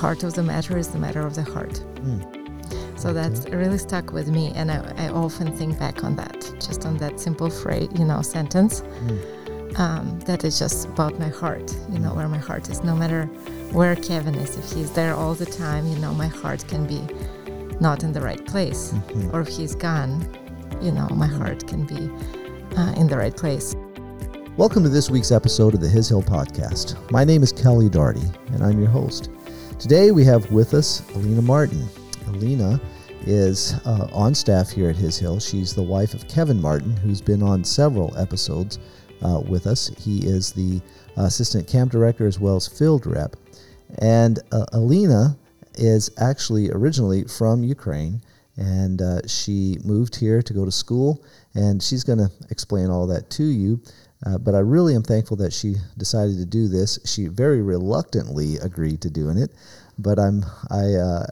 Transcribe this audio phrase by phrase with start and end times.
[0.00, 1.74] heart of the matter is the matter of the heart.
[2.06, 2.20] Mm.
[2.98, 6.86] So that's really stuck with me, and I, I often think back on that, just
[6.86, 8.80] on that simple phrase, you know, sentence.
[8.80, 9.78] Mm.
[9.78, 12.82] Um, that is just about my heart, you know, where my heart is.
[12.82, 13.26] No matter
[13.72, 17.02] where Kevin is, if he's there all the time, you know, my heart can be
[17.78, 18.92] not in the right place.
[18.92, 19.32] Mhm.
[19.32, 20.12] Or if he's gone,
[20.80, 22.10] you know, my heart can be
[22.76, 23.76] uh, in the right place.
[24.56, 26.96] Welcome to this week's episode of the His Hill Podcast.
[27.10, 29.30] My name is Kelly Darty, and I'm your host.
[29.80, 31.88] Today we have with us Alina Martin.
[32.26, 32.78] Alina
[33.22, 35.40] is uh, on staff here at His Hill.
[35.40, 38.78] She's the wife of Kevin Martin, who's been on several episodes
[39.22, 39.90] uh, with us.
[39.98, 40.82] He is the
[41.16, 43.36] assistant camp director as well as field rep.
[44.02, 45.38] And uh, Alina
[45.76, 48.20] is actually originally from Ukraine,
[48.58, 51.24] and uh, she moved here to go to school,
[51.54, 53.80] and she's going to explain all that to you.
[54.26, 56.98] Uh, but I really am thankful that she decided to do this.
[57.04, 59.50] She very reluctantly agreed to doing it,
[59.98, 61.26] but I'm I uh,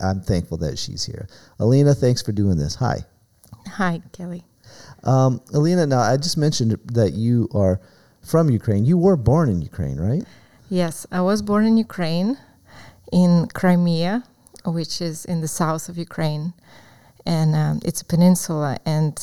[0.00, 1.28] I'm thankful that she's here.
[1.58, 2.76] Alina, thanks for doing this.
[2.76, 3.04] Hi,
[3.66, 4.44] Hi, Kelly.
[5.02, 5.86] um, Alina.
[5.86, 7.80] Now I just mentioned that you are
[8.22, 8.84] from Ukraine.
[8.84, 10.22] You were born in Ukraine, right?
[10.68, 12.38] Yes, I was born in Ukraine,
[13.10, 14.22] in Crimea,
[14.64, 16.52] which is in the south of Ukraine,
[17.26, 18.78] and um, it's a peninsula.
[18.86, 19.18] And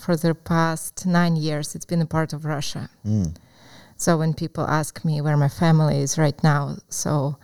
[0.00, 2.90] for the past nine years, it's been a part of Russia.
[3.06, 3.36] Mm.
[3.96, 7.36] So when people ask me where my family is right now, so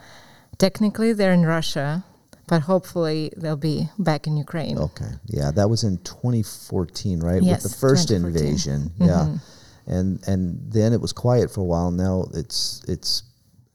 [0.59, 2.05] technically they're in Russia,
[2.49, 4.77] but hopefully they'll be back in Ukraine.
[4.79, 7.43] Okay, yeah, that was in 2014, right?
[7.43, 9.41] Yes, With the first invasion, yeah, Mhm.
[9.87, 11.91] and and then it was quiet for a while.
[11.91, 13.23] Now it's it's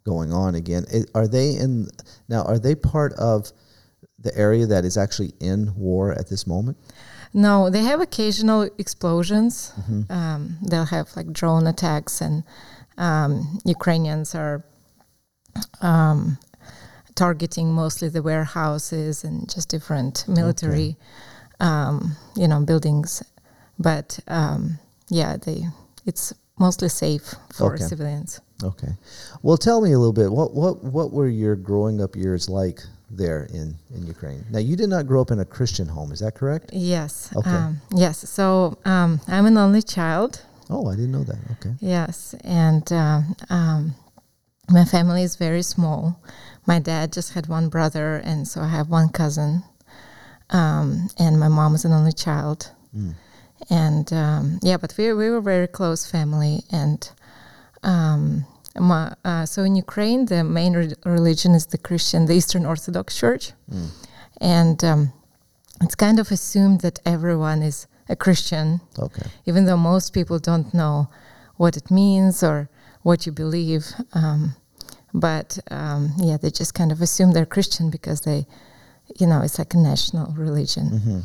[0.03, 0.85] going on again.
[0.91, 1.89] It, are they in
[2.27, 2.41] now?
[2.43, 3.51] Are they part of
[4.19, 6.77] the area that is actually in war at this moment?
[7.35, 9.73] No, they have occasional explosions.
[9.77, 10.09] Mm-hmm.
[10.09, 12.43] Um, they'll have like drone attacks, and
[12.97, 14.63] um, Ukrainians are
[15.81, 16.37] um,
[17.15, 20.95] targeting mostly the warehouses and just different military,
[21.59, 23.21] um, you know, buildings.
[23.77, 24.79] But um,
[25.09, 25.65] yeah, they
[26.05, 27.83] it's mostly safe for Okay.
[27.83, 28.39] civilians.
[28.63, 28.93] Okay,
[29.43, 30.31] well, tell me a little bit.
[30.31, 32.79] What what what were your growing up years like
[33.09, 34.45] there in in Ukraine?
[34.51, 36.71] Now, you did not grow up in a Christian home, is that correct?
[36.73, 37.31] Yes.
[37.35, 37.49] Okay.
[37.49, 38.29] Um, yes.
[38.29, 40.41] So um, I'm an only child.
[40.69, 41.37] Oh, I didn't know that.
[41.53, 41.75] Okay.
[41.79, 43.93] Yes, and uh, um,
[44.69, 46.19] my family is very small.
[46.65, 49.63] My dad just had one brother, and so I have one cousin.
[50.49, 52.71] Um, and my mom is an only child.
[52.95, 53.15] Mm.
[53.69, 56.61] And um, yeah, but we we were very close family.
[56.71, 57.09] And
[57.83, 63.15] um, uh, so in Ukraine, the main re- religion is the Christian, the Eastern Orthodox
[63.17, 63.87] Church, Mm.
[64.41, 65.13] and um,
[65.81, 69.27] it's kind of assumed that everyone is a Christian Okay.
[69.45, 71.07] even though most people don't know
[71.57, 72.69] what it means or
[73.03, 73.85] what you believe.
[74.13, 74.55] Um,
[75.13, 78.45] but um, yeah, they just kind of assume they're Christian because they,
[79.19, 80.85] you know, it's like a national religion.
[80.99, 81.19] hmm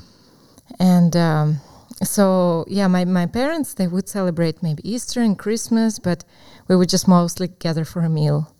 [0.78, 1.60] And um,
[2.02, 6.24] so, yeah, my, my parents, they would celebrate maybe Easter and Christmas, but
[6.68, 8.54] we would just mostly gather for a meal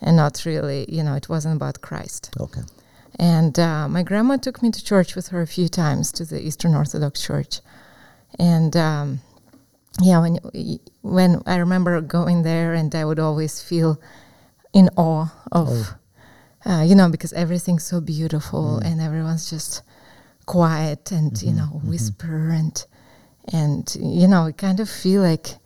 [0.00, 2.30] and not really, you know, it wasn't about Christ.
[2.40, 2.62] Okay.
[3.18, 6.40] And uh, my grandma took me to church with her a few times to the
[6.40, 7.60] Eastern Orthodox Church,
[8.38, 9.20] and um,
[10.00, 10.38] yeah, when
[11.02, 14.00] when I remember going there, and I would always feel
[14.72, 16.70] in awe of, Oh.
[16.70, 18.86] uh, you know, because everything's so beautiful Mm.
[18.86, 19.82] and everyone's just
[20.52, 21.88] quiet and you Mhm, know mhm.
[21.90, 22.86] whisper and
[23.52, 25.56] and you know you kind of feel like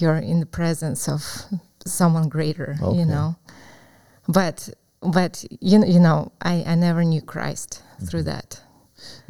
[0.00, 1.22] you're in the presence of
[1.86, 2.98] someone greater, Okay.
[2.98, 3.36] you know.
[4.28, 4.68] But
[5.00, 8.32] but you know, you know, I, I never knew Christ through Mhm.
[8.32, 8.60] that.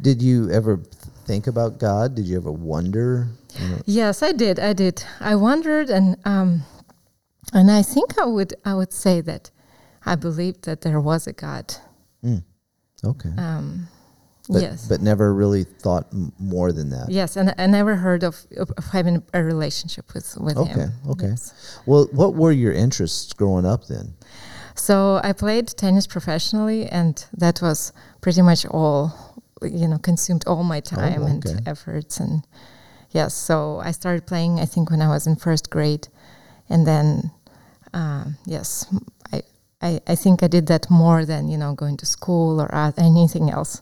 [0.01, 0.79] Did you ever
[1.25, 2.15] think about God?
[2.15, 3.27] Did you ever wonder?
[3.59, 4.59] You know, Yes, I did.
[4.59, 5.03] I did.
[5.19, 6.63] I wondered, and um,
[7.53, 9.51] and I think I would I would say that
[10.05, 11.75] I believed that there was a God.
[12.23, 12.43] mm,
[13.03, 13.33] okay.
[13.37, 13.87] Um,
[14.49, 14.87] But, yes.
[14.89, 17.09] but never really thought m- more than that.
[17.09, 20.91] Yes, and I never heard of, of, having a relationship with with Okay, him.
[21.11, 21.27] okay.
[21.27, 21.53] Yes.
[21.85, 24.15] Well, what were your interests growing up then?
[24.75, 29.11] So I played tennis professionally, and that was pretty much all.
[29.61, 31.51] You know, consumed all my time Oh, okay.
[31.51, 32.43] and efforts, and
[33.11, 33.33] yes.
[33.33, 34.59] So I started playing.
[34.59, 36.09] I think when I was in first grade,
[36.67, 37.31] and then
[37.93, 38.85] um, yes,
[39.31, 39.41] I,
[39.81, 42.91] I I think I did that more than you know going to school or uh,
[42.97, 43.81] anything else.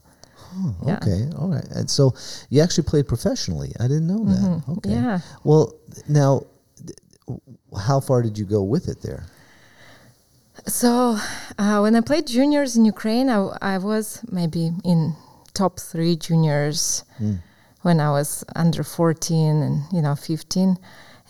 [0.53, 0.97] Oh, Yeah.
[1.01, 1.67] Okay, all right.
[1.71, 2.13] And so
[2.49, 3.71] you actually played professionally.
[3.79, 4.41] I didn't know that.
[4.41, 4.77] Mhm.
[4.77, 4.91] Okay.
[4.91, 5.19] Yeah.
[5.43, 5.73] Well,
[6.09, 6.43] now,
[6.85, 7.39] th-
[7.87, 9.23] how far did you go with it there?
[10.67, 11.17] So
[11.57, 15.15] uh, when I played juniors in Ukraine, I was maybe in
[15.53, 17.39] top three juniors Mm.
[17.81, 20.77] when I was under 14 and you know 15,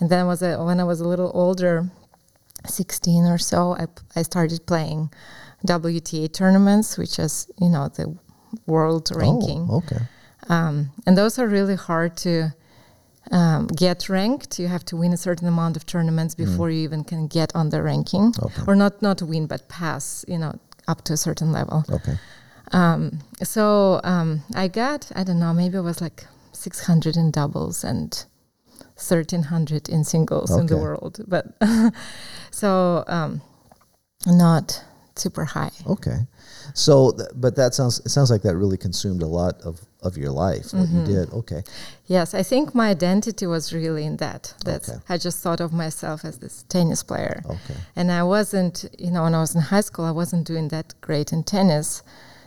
[0.00, 1.90] and then was a, when I was a little older,
[2.66, 3.76] 16 or so,
[4.16, 5.10] I started playing
[5.66, 8.14] WTA tournaments, which is you know the
[8.66, 9.66] world ranking.
[9.70, 10.02] Oh, okay.
[10.48, 12.54] Um, and those are really hard to
[13.30, 14.58] um, get ranked.
[14.58, 17.70] You have to win a certain amount of tournaments before you even can get on
[17.70, 18.62] the ranking, Okay.
[18.66, 20.24] or not not win but pass.
[20.28, 20.58] You know,
[20.88, 21.84] up to a certain level.
[21.90, 22.18] Okay.
[22.72, 27.84] Um, so um, I got I don't know maybe it was like 600 in doubles
[27.84, 28.24] and
[28.96, 31.46] 1300 in singles in the world, but
[32.50, 33.40] so um,
[34.26, 34.82] not
[35.18, 35.70] super high.
[35.86, 36.18] Okay.
[36.74, 40.16] So, th- but that sounds it sounds like that really consumed a lot of of
[40.16, 40.72] your life.
[40.72, 40.98] What Mm-hmm.
[41.00, 41.32] you did.
[41.32, 41.62] Okay.
[42.06, 44.54] Yes, I think my identity was really in that.
[44.64, 44.98] That Okay.
[45.08, 47.42] I just thought of myself as this tennis player.
[47.46, 47.76] Okay.
[47.96, 50.94] And I wasn't, you know, when I was in high school, I wasn't doing that
[51.00, 52.02] great in tennis.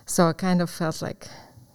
[0.06, 1.28] So I kind of felt like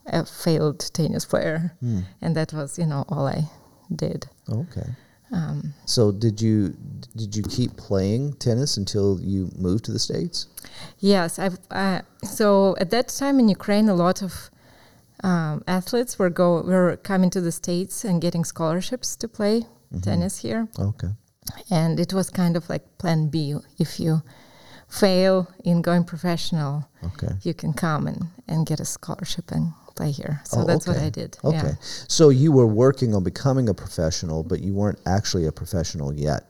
[0.07, 1.73] a failed tennis player.
[1.81, 2.01] Hmm.
[2.23, 3.49] And that was, you know, all I
[3.95, 4.27] did.
[4.49, 4.89] Okay.
[5.33, 6.75] Um, So did you
[7.17, 10.47] did you keep playing tennis until you moved to the states?
[10.99, 14.51] yes, I've, uh, so at that time in Ukraine, a lot of
[15.25, 19.57] um, athletes were go were coming to the states and getting scholarships to play
[19.93, 20.01] Mm-hmm.
[20.11, 20.69] tennis here.
[20.79, 21.11] Okay.
[21.71, 24.23] and it was kind of like plan b if you
[24.89, 27.33] fail in going professional Okay.
[27.43, 30.99] you can come and, and get a scholarship and play here so Oh, that's what
[31.09, 31.57] i did Okay.
[31.69, 31.75] yeah
[32.09, 36.47] So you were working on becoming a professional, but you weren't actually a professional yet.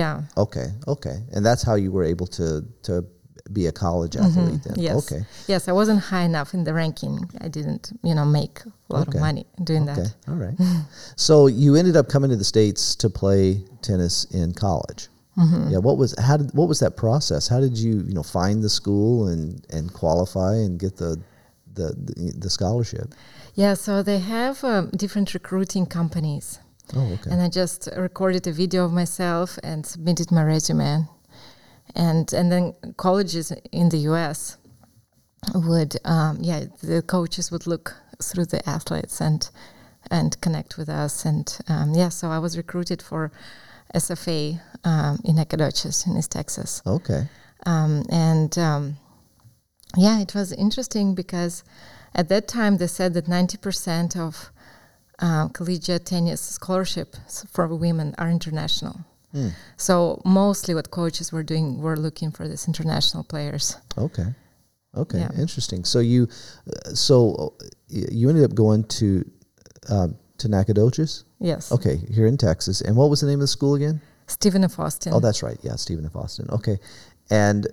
[0.00, 0.14] yeah
[0.44, 0.68] Okay.
[0.94, 1.16] Okay.
[1.32, 2.46] And that's how you were able to
[2.88, 2.94] to
[3.58, 4.74] be a college athlete then.
[4.74, 4.88] Mm-hmm.
[4.88, 5.22] yes Okay.
[5.52, 7.16] yes i wasn't high enough in the ranking
[7.46, 9.18] i didn't you know make a lot Okay.
[9.18, 10.02] of money doing Okay.
[10.02, 10.58] that All right.
[11.26, 13.42] so you ended up coming to the states to play
[13.88, 15.02] tennis in college.
[15.42, 15.64] Mm-hmm.
[15.72, 15.80] Yeah.
[15.86, 17.42] What was how did what was that process?
[17.52, 19.44] How did you you know find the school and
[19.76, 21.10] and qualify and get the
[21.76, 23.14] the the, the scholarship?
[23.54, 26.58] yeah so they have um, different recruiting companies
[26.94, 27.30] Oh, okay.
[27.32, 31.08] and I just recorded a video of myself and submitted my resume.
[31.94, 34.56] And and then colleges in the U.S.
[35.54, 39.50] would, um, yeah, the coaches would look through the athletes and
[40.10, 41.24] and connect with us.
[41.24, 43.30] And um, yeah, so I was recruited for
[43.94, 46.82] SFA um, in Nacogdoches in East Texas.
[46.86, 47.28] okay.
[47.66, 48.96] Um, and um,
[49.96, 51.64] yeah, it was interesting because
[52.14, 54.50] at that time they said that 90% of
[55.18, 59.00] uh, collegiate tennis scholarships for women are international.
[59.32, 59.48] Hmm.
[59.76, 63.76] So mostly what coaches were doing were looking for these international players.
[63.96, 64.26] Okay.
[64.96, 65.18] Okay.
[65.18, 65.30] Yeah.
[65.38, 65.84] Interesting.
[65.84, 66.28] So you,
[66.68, 69.30] uh, so uh, you ended up going to,
[69.88, 71.24] um, to Nacogdoches.
[71.38, 71.70] Yes.
[71.72, 72.80] Okay, here in Texas.
[72.80, 74.00] And what was the name of the school again?
[74.26, 74.78] Stephen F.
[74.78, 75.12] Austin.
[75.12, 75.58] Oh, that's right.
[75.62, 76.16] Yeah, Stephen F.
[76.16, 76.48] Austin.
[76.50, 76.78] Okay,
[77.30, 77.70] and uh,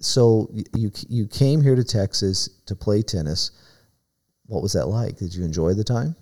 [0.00, 3.50] so you you came here to Texas to play tennis.
[4.46, 5.18] What was that like?
[5.18, 6.16] Did you enjoy the time?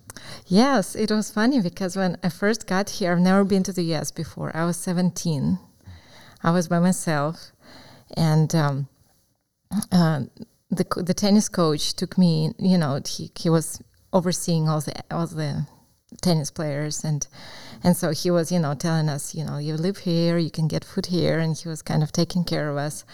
[0.46, 3.94] Yes, it was funny because when I first got here, I've never been to the
[3.94, 4.54] US before.
[4.54, 5.58] I was 17.
[6.42, 7.52] I was by myself,
[8.16, 8.88] and um,
[9.92, 10.22] uh,
[10.70, 12.52] the the tennis coach took me.
[12.58, 13.80] You know, he he was
[14.12, 15.66] overseeing all the all the
[16.22, 17.28] tennis players and
[17.84, 20.66] and so he was you know telling us you know you live here you can
[20.66, 23.04] get food here and he was kind of taking care of us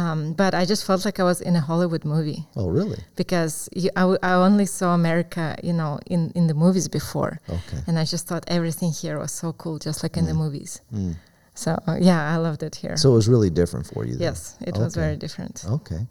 [0.00, 3.00] um, but i just felt like i was in a hollywood movie Oh, really?
[3.22, 7.32] because you, I, w- I only saw America, you know, in, in the movies before,
[7.56, 7.80] Okay.
[7.86, 10.72] and I just thought everything here was so cool, just like in the movies.
[10.94, 11.14] Mm.
[11.62, 12.96] So uh, yeah, I loved it here.
[13.02, 14.12] So it was really different for you.
[14.16, 14.26] Then.
[14.28, 14.38] yes,
[14.70, 15.64] it was very different.
[15.78, 16.02] Okay.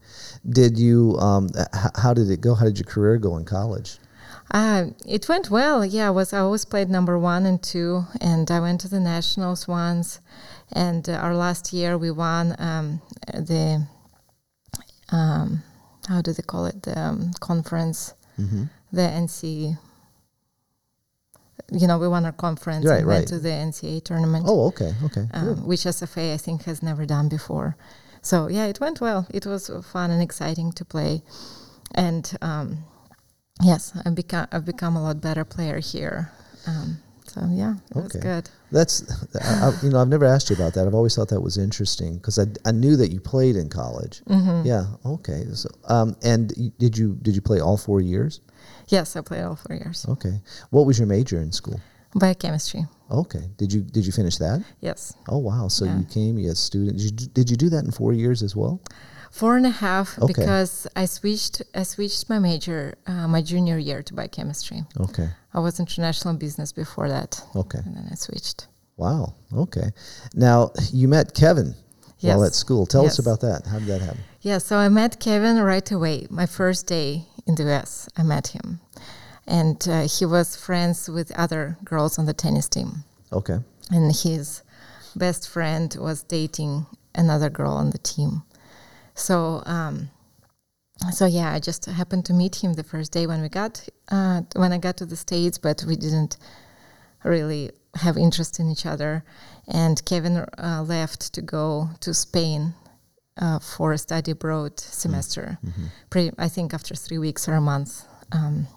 [0.59, 0.97] Did you?
[1.27, 2.51] Um, h- how did it go?
[2.59, 3.89] How did your career go in college?
[4.59, 4.81] Uh,
[5.17, 5.79] it went well.
[5.85, 8.99] Yeah, I was I always played number one and two, and I went to the
[8.99, 10.07] nationals once.
[10.73, 13.01] And uh, our last year we won um,
[13.33, 13.87] the
[15.11, 15.61] um,
[16.07, 18.63] how do they call it the um, conference, Mm-hmm.
[18.91, 19.77] the NC.
[21.71, 23.15] You know, we won our conference Right, and right.
[23.15, 24.45] went to the NCAA tournament.
[24.47, 24.93] Oh, okay.
[25.05, 25.25] Okay.
[25.33, 27.77] Um, which SFA I think has never done before.
[28.21, 29.25] So yeah, it went well.
[29.33, 31.23] It was fun and exciting to play,
[31.93, 32.83] and um,
[33.61, 36.31] yes, I've become I've become a lot better player here.
[36.67, 36.97] Um,
[37.35, 38.19] so yeah, was Okay.
[38.19, 38.49] good.
[38.71, 39.03] That's,
[39.41, 40.87] I, you know, I've never asked you about that.
[40.87, 44.21] I've always thought that was interesting because I, I knew that you played in college.
[44.27, 44.65] Mm-hmm.
[44.65, 44.85] Yeah.
[45.05, 45.43] Okay.
[45.53, 48.41] So, um, and did you did you play all four years?
[48.87, 50.05] Yes, I played all four years.
[50.09, 50.41] Okay.
[50.71, 51.79] What was your major in school?
[52.15, 52.85] Biochemistry.
[53.11, 53.43] Okay.
[53.57, 54.63] Did you did you finish that?
[54.81, 55.67] Yes, Oh wow.
[55.67, 55.99] So Yeah.
[55.99, 56.97] you came as a student.
[56.97, 58.79] Did you, did you do that in four years as well?
[59.31, 60.31] four and a half Okay.
[60.33, 64.85] because I switched I switched my major uh, my junior year to biochemistry.
[64.97, 65.29] Okay.
[65.55, 67.79] I was international business before that, Okay.
[67.85, 68.67] and then I switched.
[68.97, 69.33] Wow.
[69.53, 69.91] Okay.
[70.33, 71.75] Now you met Kevin
[72.21, 72.85] while at school.
[72.85, 73.65] Tell us about that.
[73.65, 74.19] How did that happen?
[74.41, 76.27] Yeah, so I met Kevin right away.
[76.29, 78.79] My first day in the US, I met him.
[79.47, 83.03] And uh, he was friends with other girls on the tennis team.
[83.31, 83.59] Okay.
[83.91, 84.61] And his
[85.15, 88.43] best friend was dating another girl on the team.
[89.13, 90.09] So, um,
[91.11, 94.41] so yeah, I just happened to meet him the first day when we got uh,
[94.55, 96.37] when I got to the states, but we didn't
[97.23, 99.23] really have interest in each other.
[99.67, 102.73] And Kevin uh, left to go to Spain
[103.37, 105.57] uh, for a study abroad semester.
[105.65, 105.85] Mm-hmm.
[106.09, 108.67] Pretty, I think after three weeks or a month, um,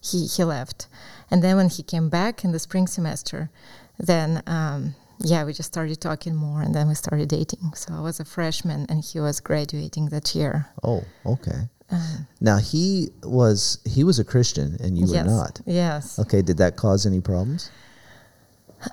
[0.00, 0.88] he he left.
[1.30, 3.50] And then when he came back in the spring semester,
[3.98, 7.72] then um, yeah, we just started talking more, and then we started dating.
[7.74, 10.66] So I was a freshman, and he was graduating that year.
[10.82, 11.68] Oh, okay.
[11.90, 15.60] Um, Now he was he was a Christian and you yes, were not.
[15.66, 16.18] Yes.
[16.18, 17.70] Okay, did that cause any problems?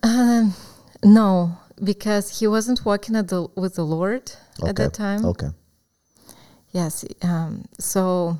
[0.03, 0.53] Um,
[1.03, 4.69] no, because he wasn't walking at the, with the Lord Okay.
[4.69, 5.25] at that time.
[5.25, 5.49] Okay.
[6.71, 7.03] Yes.
[7.23, 8.37] Um, so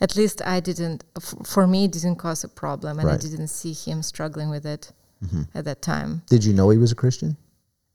[0.00, 3.48] at least I didn't, f- for me, it didn't cause a problem, and I didn't
[3.48, 4.92] see him struggling with it
[5.30, 6.22] hmm at that time.
[6.28, 7.36] Did you know he was a Christian?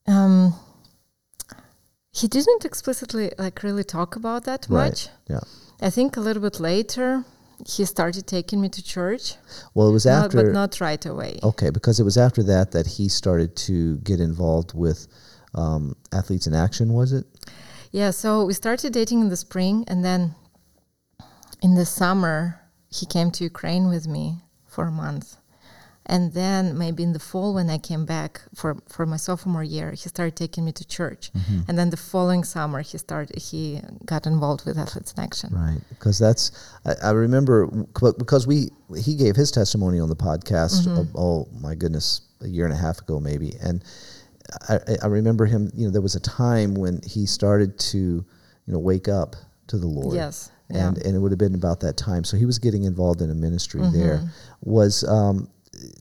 [0.08, 0.54] Um,
[2.12, 4.90] he didn't explicitly like really talk about that Right.
[4.90, 5.10] much.
[5.30, 5.40] Yeah.
[5.82, 7.26] I think a little bit later
[7.66, 9.36] he started taking me to church,
[9.74, 10.38] Well, it was not- after.
[10.44, 11.40] but not right away.
[11.44, 15.08] Okay, because it was after that that he started to get involved with
[15.56, 16.94] um, athletes in action.
[16.94, 17.26] Was it?
[17.92, 20.34] Yeah, so we started dating in the spring, and then
[21.62, 25.38] in the summer, he came to Ukraine with me for a month.
[26.06, 29.92] And then maybe in the fall, when I came back for, for my sophomore year,
[29.92, 31.32] he started taking me to church.
[31.34, 31.60] Mm-hmm.
[31.70, 35.50] And then the following summer, he started he got involved with Athletes in Action.
[35.54, 36.52] Right, because that's
[36.86, 37.68] I, I remember
[38.18, 40.86] because we he gave his testimony on the podcast.
[40.88, 40.98] Mm-hmm.
[40.98, 43.82] of- oh my goodness, a year and a half ago maybe, and
[44.70, 45.72] I, I- remember him.
[45.74, 48.26] You know, there was a time when he started to you
[48.74, 49.36] know wake up
[49.68, 50.16] to the Lord.
[50.16, 50.52] Yes.
[50.70, 50.88] Yeah.
[50.90, 52.24] and and it would have been about that time.
[52.24, 54.00] So he was getting involved in a ministry Mm-hmm.
[54.00, 54.22] there.
[54.62, 55.50] Was um,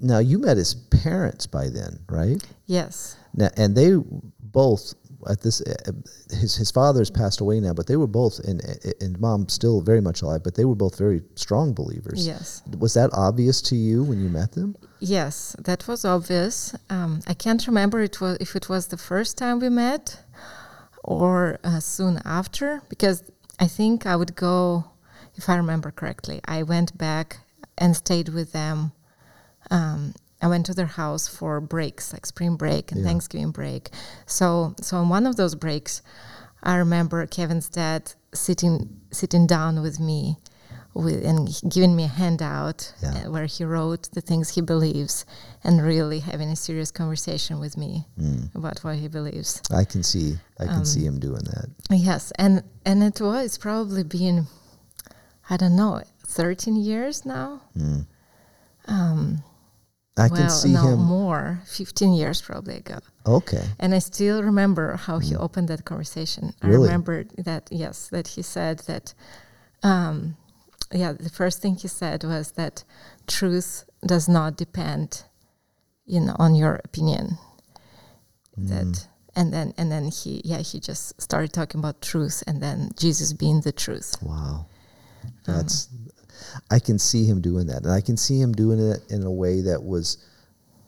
[0.00, 2.42] now you met his parents by then, right?
[2.66, 3.16] yes.
[3.34, 3.96] Now, and they
[4.40, 4.94] both
[5.30, 5.92] at this uh,
[6.30, 8.60] his his father's passed away now, but they were both and
[9.00, 12.26] and mom still very much alive, but they were both very strong believers.
[12.26, 12.62] Yes.
[12.78, 14.76] Was that obvious to you when you met them?
[15.00, 16.74] Yes, that was obvious.
[16.90, 20.20] Um, I can't remember it was if it was the first time we met
[21.04, 23.22] or uh, soon after, because
[23.58, 24.84] I think I would go,
[25.34, 27.38] if I remember correctly, I went back
[27.78, 28.92] and stayed with them.
[29.76, 30.14] Um,
[30.44, 33.06] I went to their house for breaks, like spring break and Yeah.
[33.08, 33.90] Thanksgiving break.
[34.26, 36.02] So, so on one of those breaks,
[36.62, 40.36] I remember Kevin's dad sitting sitting down with me,
[40.94, 43.08] with and giving me a handout Yeah.
[43.26, 45.24] uh, where he wrote the things he believes,
[45.64, 48.54] and really having a serious conversation with me Mm.
[48.54, 49.60] about what he believes.
[49.70, 51.66] I can see I can Um, see him doing that.
[51.90, 54.46] Yes, and and it was probably been,
[55.50, 57.60] I don't know, thirteen years now.
[57.76, 58.06] Mm.
[58.86, 59.42] Um,
[60.16, 60.98] I well, can see no, him.
[60.98, 62.98] more, fifteen years probably ago.
[63.24, 66.52] Okay, And I still remember how he opened that conversation.
[66.60, 66.82] I Mm.
[66.82, 69.14] Remember that, yes, that he said that,
[69.82, 70.36] um,
[70.92, 72.84] yeah, the first thing he said was that
[73.26, 75.24] truth does not depend,
[76.04, 77.38] you know, on your opinion.
[78.58, 78.68] Mm.
[78.68, 82.90] That, and then, and then he, yeah, he just started talking about truth and then
[82.98, 84.16] Jesus being the truth.
[84.20, 84.66] wow,
[85.46, 85.88] Um, that's.
[86.70, 89.30] I can see him doing that, and I can see him doing it in a
[89.30, 90.18] way that was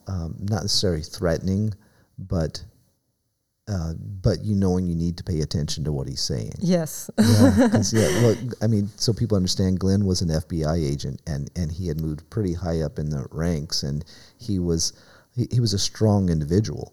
[0.06, 1.74] um, not necessarily threatening,
[2.18, 2.62] but
[3.66, 6.52] uh, but you knowing you need to pay attention to what he's saying.
[6.58, 7.10] Yes.
[7.18, 11.72] yeah, yeah, look, I mean, so people understand Glenn was an FBI agent and, and
[11.72, 14.04] he had moved pretty high up in the ranks and
[14.38, 14.92] he was
[15.34, 16.92] he, he was a strong individual.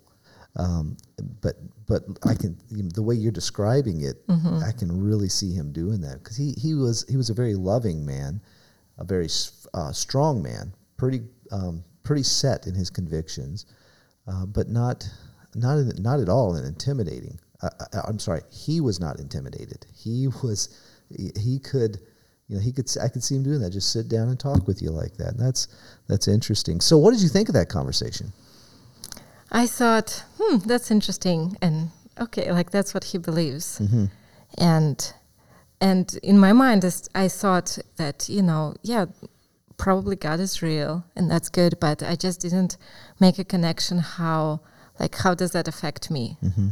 [0.55, 0.97] Um,
[1.41, 1.55] but
[1.87, 4.23] but I can the way you're describing it,
[4.63, 7.55] I can really see him doing that because he, he was he was a very
[7.55, 8.41] loving man,
[9.01, 9.27] a very
[9.74, 13.65] uh, strong man, pretty um, pretty set in his convictions,
[14.27, 15.08] uh, but not
[15.55, 17.39] not not at all intimidating.
[17.62, 19.86] I, I, I'm sorry, he was not intimidated.
[19.93, 20.70] He was
[21.10, 22.00] he, could
[22.48, 23.72] you know he could I could see him doing that.
[23.72, 25.29] Just sit down and talk with you like that.
[25.36, 25.67] And that's
[26.08, 26.79] that's interesting.
[26.81, 28.31] So, what did you think of that conversation?
[29.51, 34.05] I thought, hmm, that's interesting, and okay, like that's what he believes, Mm-hmm.
[34.58, 35.13] and
[35.81, 36.85] and in my mind,
[37.15, 39.05] I thought that you know, yeah,
[39.77, 42.77] probably God is real, and that's good, but I just didn't
[43.19, 43.97] make a connection.
[44.00, 44.61] How
[45.00, 46.38] like how does that affect me?
[46.43, 46.69] Mm-hmm.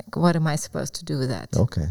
[0.00, 1.48] Like, what am I supposed to do with that?
[1.56, 1.86] Okay.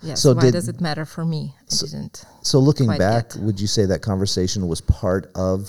[0.00, 0.22] Yes.
[0.22, 1.54] So why did- does it matter for me?
[1.60, 2.24] I So- didn't.
[2.42, 3.42] So, looking back, yet.
[3.42, 5.68] would you say that conversation was part of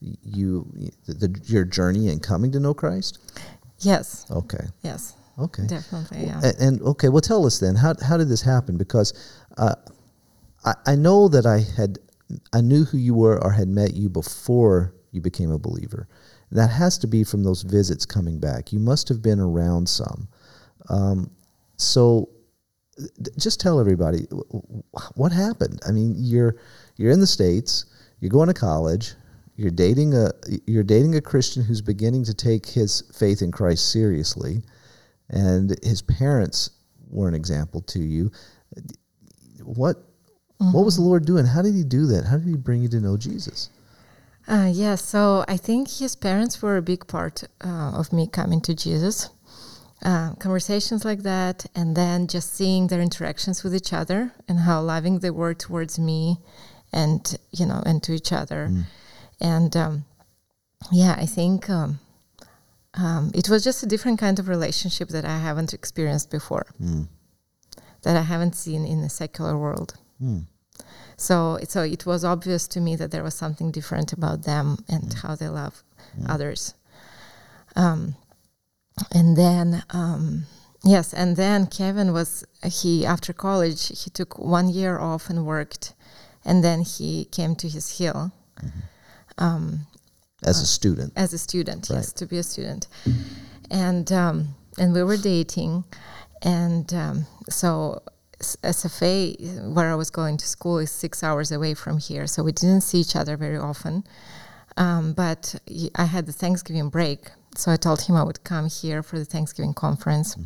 [0.00, 0.66] you
[1.06, 3.18] the, the, your journey in coming to know Christ?
[3.80, 4.24] Yes.
[4.30, 4.64] Okay.
[4.82, 5.14] Yes.
[5.38, 5.66] Okay.
[5.66, 6.24] Definitely.
[6.26, 6.40] Yeah.
[6.42, 8.76] A- And, okay, well, tell us then how how did this happen?
[8.76, 9.12] Because
[9.58, 9.74] uh,
[10.64, 11.98] I I know that I had
[12.52, 16.08] I knew who you were or had met you before you became a believer.
[16.52, 18.72] That has to be from those visits coming back.
[18.72, 20.28] You must have been around some.
[20.88, 21.30] Um,
[21.76, 22.28] so
[23.38, 24.56] just tell everybody wh-
[24.96, 25.80] wh- what happened.
[25.86, 26.56] I mean, you're
[26.96, 27.84] you're in the states,
[28.20, 29.14] you're going to college,
[29.56, 30.30] you're dating a
[30.66, 34.62] you're dating a Christian who's beginning to take his faith in Christ seriously,
[35.28, 36.70] and his parents
[37.08, 38.30] were an example to you.
[39.62, 39.96] What
[40.58, 41.44] what was the Lord doing?
[41.46, 42.24] How did He do that?
[42.24, 43.70] How did He bring you to know Jesus?
[44.48, 48.60] Uh, yeah, so I think his parents were a big part uh, of me coming
[48.62, 49.28] to Jesus.
[50.04, 54.80] Uh, conversations like that, and then just seeing their interactions with each other and how
[54.80, 56.36] loving they were towards me,
[56.92, 58.70] and you know, and to each other,
[59.40, 60.04] and um,
[60.92, 61.98] yeah, I think um,
[62.96, 66.66] um, it was just a different kind of relationship that I haven't experienced before,
[68.02, 69.94] that I haven't seen in the secular world.
[71.16, 75.12] So, so it was obvious to me that there was something different about them and
[75.22, 75.82] how they love
[76.28, 76.74] others.
[77.74, 78.16] Um,
[79.12, 80.44] and then, um,
[80.84, 85.94] yes, and then Kevin was he after college he took one year off and worked,
[86.44, 88.32] and then he came to his hill
[90.44, 92.88] As a student, as a student, yes, to be a student,
[93.70, 95.84] and um, and we were dating,
[96.42, 98.02] and um, so
[98.40, 102.52] SFA, where I was going to school, is six hours away from here, so we
[102.52, 104.04] didn't see each other very often.
[104.76, 105.54] Um, but
[105.94, 109.24] I had the Thanksgiving break, so I told him I would come here for the
[109.24, 110.36] Thanksgiving conference.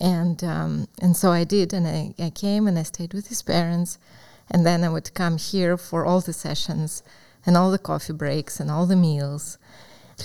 [0.00, 3.42] And um, and so I did, and I, I came and I stayed with his
[3.42, 3.98] parents,
[4.50, 7.02] and then I would come here for all the sessions,
[7.48, 9.56] and all the coffee breaks, and all the meals.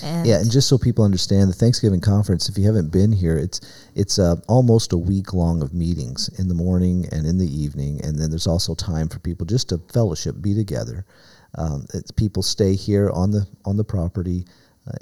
[0.02, 2.50] And yeah, and just so people understand, the Thanksgiving conference.
[2.50, 3.60] If you haven't been here, it's
[3.94, 8.04] it's uh, almost a week long of meetings in the morning and in the evening,
[8.04, 11.06] and then there's also time for people just to fellowship, be together.
[11.56, 14.44] Um, people stay here on the on the property,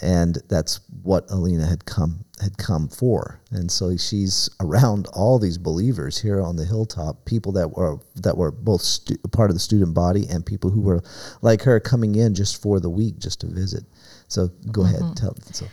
[0.01, 3.41] and that's what Alina had come had come for.
[3.51, 8.37] And so she's around all these believers here on the hilltop, people that were that
[8.37, 11.03] were both stu- part of the student body and people who were
[11.41, 13.85] like her coming in just for the week just to visit.
[14.29, 15.37] So go ahead, tell.
[15.53, 15.67] So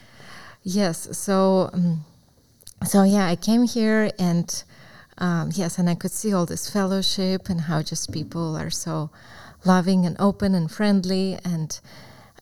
[0.64, 1.18] Yes.
[1.18, 2.06] So, um,
[2.86, 4.64] so yeah, I came here and
[5.18, 9.10] um, yes, and I could see all this fellowship and how just people are so
[9.66, 11.78] loving and open and friendly, and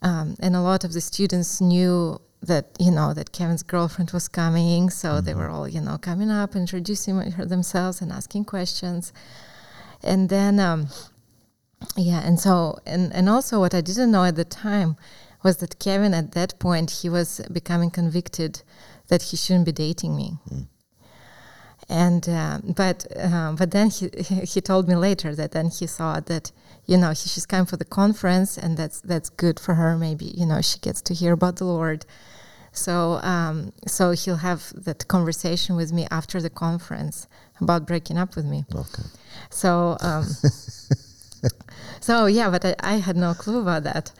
[0.01, 4.27] um, and a lot of the students knew that you know that Kevin's girlfriend was
[4.27, 9.13] coming, so they were all you know coming up, introducing her- themselves and asking questions,
[10.03, 10.59] and then.
[10.59, 10.87] Um,
[11.95, 14.97] yeah, and so and and also what I didn't know at the time
[15.43, 18.63] was that Kevin at that point he was becoming convicted
[19.07, 20.37] that he shouldn't be dating me.
[21.89, 24.09] And uh, but uh, but then he
[24.43, 26.51] he told me later that then he thought that
[26.87, 30.45] you know she's coming for the conference and that's that's good for her maybe you
[30.45, 32.05] know she gets to hear about the Lord.
[32.71, 37.27] So um, so he'll have that conversation with me after the conference
[37.59, 38.65] about breaking up with me.
[38.83, 39.03] okay.
[39.49, 40.25] So, um,
[41.99, 44.11] so yeah, but I, I had no clue about that.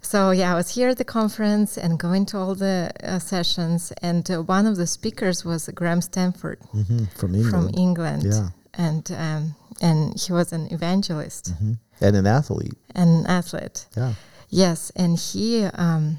[0.00, 3.92] So yeah, I was here at the conference and going to all the uh, sessions,
[4.02, 7.50] and uh, one of the speakers was Graham Stanford hmm From England.
[7.50, 8.48] from England, Yeah.
[8.74, 11.78] and um, and he was an evangelist Mhm.
[12.00, 12.74] And an athlete.
[12.94, 13.86] an athlete.
[13.96, 14.14] Yeah.
[14.48, 16.18] Yes, and he um,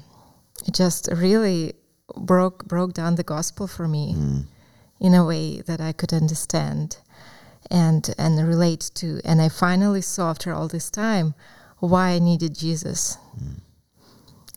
[0.72, 1.74] just really
[2.16, 4.16] broke broke down the gospel for me
[5.00, 6.98] in a way that I could understand
[7.70, 9.20] and and relate to.
[9.24, 11.34] And I finally saw after all this time
[11.78, 13.18] why I needed Jesus.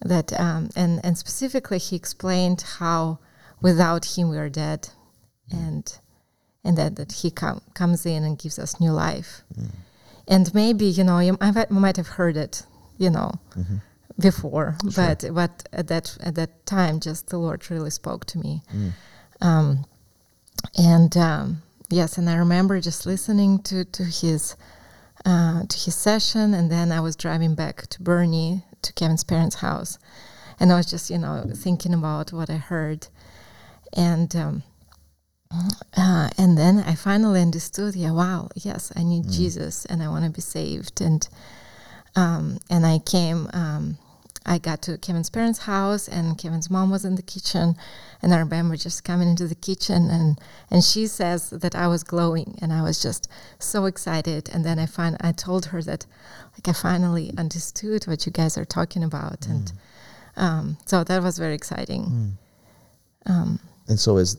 [0.01, 3.19] That um, and and specifically, he explained how
[3.61, 4.89] without him we are dead,
[5.51, 5.99] and
[6.63, 9.43] and that that he com- comes in and gives us new life.
[10.27, 12.65] And maybe you know you might, have heard it,
[12.97, 13.31] you know,
[14.19, 18.61] before, but but at that at that time, just the Lord really spoke to me.
[19.41, 19.85] Um,
[20.77, 24.55] and um, yes, and I remember just listening to to his
[25.25, 29.55] uh, to his session, and then I was driving back to Boerne to Kevin's parents'
[29.55, 29.97] house,
[30.59, 33.07] and I was just you know thinking about what I heard,
[33.93, 34.35] and.
[34.35, 34.63] Um,
[35.51, 37.95] uh, and then I finally understood.
[37.95, 38.49] Yeah, wow.
[38.55, 41.01] Yes, I need Jesus, and I want to be saved.
[41.01, 41.27] And
[42.15, 43.49] um, and I came.
[43.53, 43.97] Um,
[44.49, 47.75] I got to Kevin's parents' house, and Kevin's mom was in the kitchen,
[48.21, 50.39] and our I remember just coming into the kitchen, and
[50.71, 53.29] and she says that I was glowing, and I was just
[53.59, 54.49] so excited.
[54.53, 56.05] And then I find I told her that,
[56.53, 59.71] like, I finally understood what you guys are talking about, and
[60.37, 62.37] um, so that was very exciting.
[63.25, 64.37] Um, And so is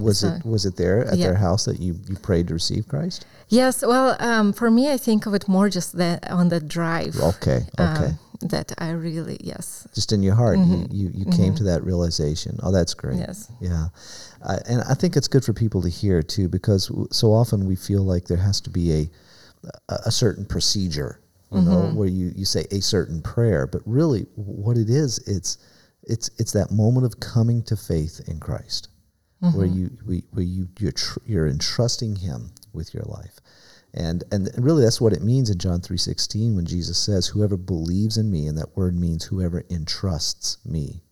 [0.00, 1.26] was So- it was it there at Yeah.
[1.28, 3.24] their house that you, you prayed to receive Christ?
[3.48, 7.16] Yes, well, um, for me, I think of it more just that on the drive.
[7.20, 8.06] Okay, okay.
[8.06, 10.86] Um, that I really yes Just in your heart, you, Mhm.
[10.90, 11.56] you, you came Mhm.
[11.58, 12.58] to that realization.
[12.62, 13.18] Oh, that's great.
[13.18, 13.88] yes Yeah.
[14.42, 17.66] I and I think it's good for people to hear too, because w- so often
[17.66, 19.10] we feel like there has to be a,
[20.06, 21.18] a, certain procedure,
[21.52, 21.94] you know, Mhm.
[21.96, 25.58] where you, you say a certain prayer, but really what it is, it's,
[26.04, 28.88] it's, it's that moment of coming to faith in Christ
[29.54, 29.74] where Mhm.
[29.76, 33.38] you, we, where you, you're, tr- you're entrusting him with your life.
[33.94, 38.18] And, and really that's what it means in John 3.16 when Jesus says, whoever believes
[38.18, 41.02] in me, and that word means whoever entrusts me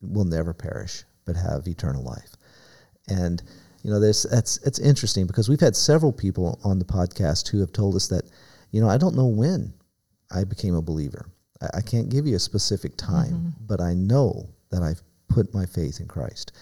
[0.00, 2.36] will never perish but have eternal life.
[3.08, 3.42] And
[3.82, 7.58] you know, there's that's it's interesting because we've had several people on the podcast who
[7.60, 8.24] have told us that,
[8.70, 9.74] you know, I don't know when
[10.30, 11.26] I became a believer.
[11.62, 15.64] I, I can't give you a specific time, but I know that I've put my
[15.66, 16.52] faith in Christ.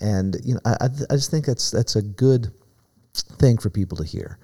[0.00, 0.76] And you know, I,
[1.10, 2.52] I just think that's that's a good
[3.14, 4.38] thing for people to hear.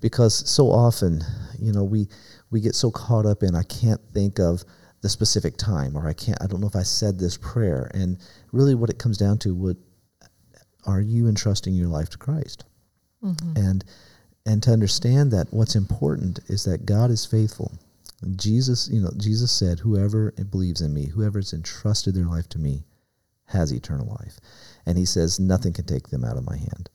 [0.00, 1.22] Because so often
[1.58, 2.08] you know we
[2.50, 4.64] we get so caught up in i can't think of
[5.02, 7.90] the specific time or i can't i don't know if i said this prayer.
[7.94, 8.18] And
[8.52, 9.76] really what it comes down to would
[10.86, 12.64] are you entrusting your life to christ?
[13.22, 13.56] Mhm.
[13.56, 13.84] and
[14.46, 17.72] and to understand that what's important is that god is faithful
[18.36, 22.58] jesus you know jesus said whoever believes in me whoever has entrusted their life to
[22.58, 22.84] me
[23.46, 24.38] has eternal life
[24.86, 26.90] and he says nothing can take them out of my hand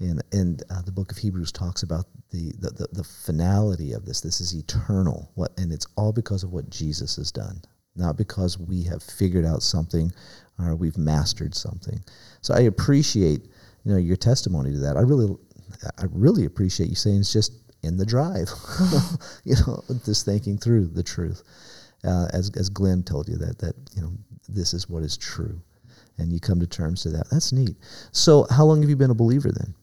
[0.00, 4.06] and and uh, the book of Hebrews talks about the, the the the finality of
[4.06, 4.20] this.
[4.20, 5.30] This is eternal.
[5.34, 7.62] What and it's all because of what Jesus has done,
[7.96, 10.10] not because we have figured out something
[10.58, 12.00] or we've mastered something.
[12.40, 13.42] So I appreciate
[13.84, 14.96] you know your testimony to that.
[14.96, 15.36] I really
[15.98, 18.48] I really appreciate you saying it's just in the drive,
[19.44, 21.42] you know, just thinking through the truth.
[22.04, 24.12] Uh, as as Glenn told you that that you know
[24.48, 25.60] this is what is true,
[26.18, 27.28] and you come to terms to that.
[27.30, 27.76] That's neat.
[28.12, 29.74] So how long have you been a believer then?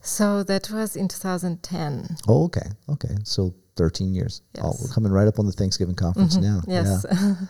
[0.00, 3.16] so that was in 2010 Oh, okay, okay.
[3.24, 4.42] So thirteen years.
[4.58, 4.82] Oh, Yes.
[4.82, 6.42] we're coming right up on the Thanksgiving conference Mhm.
[6.42, 6.62] now.
[6.66, 7.34] yes Yeah.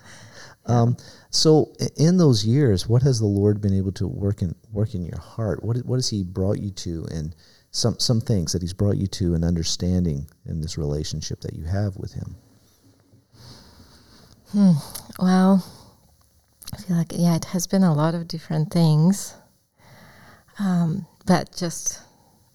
[0.66, 0.98] Um,
[1.30, 5.02] so in those years, what has the Lord been able to work in work in
[5.02, 5.64] your heart?
[5.64, 7.34] What what has He brought you to, and
[7.70, 11.64] some some things that He's brought you to, an understanding in this relationship that you
[11.64, 12.36] have with Him.
[15.18, 15.64] Well,
[16.72, 19.34] I feel like yeah, it has been a lot of different things,
[20.58, 22.00] um, but just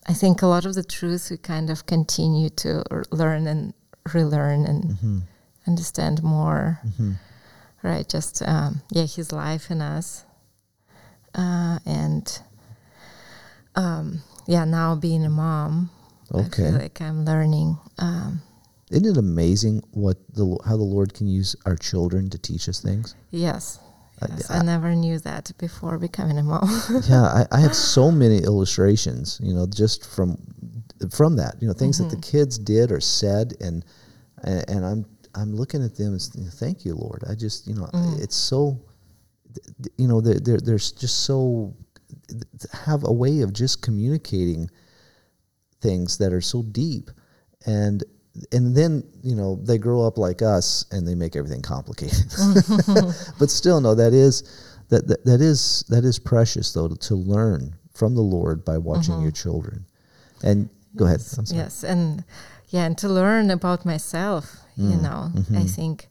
[0.07, 3.73] I think a lot of the truths we kind of continue to r- learn and
[4.13, 5.19] relearn and Mm-hmm.
[5.67, 6.79] understand more.
[6.85, 7.13] Mm-hmm.
[7.83, 10.23] Right, just um, yeah, His life in us,
[11.35, 12.41] uh, and
[13.75, 15.89] um, yeah, now being a mom,
[16.33, 16.63] I Okay.
[16.69, 17.77] feel like I'm learning.
[17.97, 18.41] Um,
[18.91, 22.79] Isn't it amazing what the how the Lord can use our children to teach us
[22.81, 23.15] things?
[23.31, 23.79] yes,
[24.21, 26.67] I- yes, I- I never knew that before becoming a mom.
[27.09, 30.37] yeah, I, I have so many illustrations, you know, just from
[31.09, 33.83] from that, you know, things that the kids did or said, and
[34.43, 37.23] and, I'm I'm looking at them and saying, thank you, Lord.
[37.29, 37.89] I just, you know,
[38.23, 38.79] it's so,
[39.97, 41.73] you know, they're, they're, they're just so
[42.85, 44.69] have a way of just communicating
[45.81, 47.09] things that are so deep,
[47.65, 48.03] and
[48.51, 52.25] and then you know they grow up like us and they make everything complicated.
[53.39, 54.43] but still, no, that is
[54.89, 58.77] that, that that is that is precious though to, to learn from the Lord by
[58.77, 59.85] watching your children.
[60.43, 61.21] And go ahead.
[61.47, 62.23] Yes, and
[62.69, 65.57] yeah, and to learn about myself, you Mm, know, mm-hmm.
[65.57, 66.07] I think,